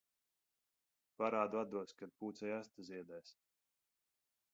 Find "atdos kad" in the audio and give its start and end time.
1.63-2.15